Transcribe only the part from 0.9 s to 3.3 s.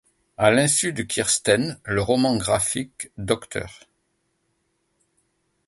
de Kirsten, le roman graphique